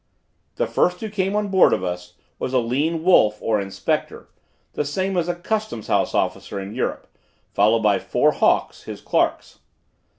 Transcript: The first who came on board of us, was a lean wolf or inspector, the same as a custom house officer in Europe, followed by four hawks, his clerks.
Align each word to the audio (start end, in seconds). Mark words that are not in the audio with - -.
The 0.55 0.65
first 0.65 0.99
who 1.01 1.11
came 1.11 1.35
on 1.35 1.49
board 1.49 1.73
of 1.73 1.83
us, 1.83 2.15
was 2.39 2.53
a 2.53 2.57
lean 2.57 3.03
wolf 3.03 3.37
or 3.39 3.61
inspector, 3.61 4.29
the 4.73 4.83
same 4.83 5.15
as 5.15 5.27
a 5.27 5.35
custom 5.35 5.83
house 5.83 6.15
officer 6.15 6.59
in 6.59 6.73
Europe, 6.73 7.05
followed 7.53 7.83
by 7.83 7.99
four 7.99 8.31
hawks, 8.31 8.85
his 8.85 8.99
clerks. 8.99 9.59